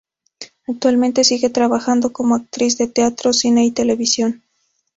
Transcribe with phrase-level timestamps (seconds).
[0.65, 4.41] Actualmente sigue trabajando como actriz de teatro, cine y televisión.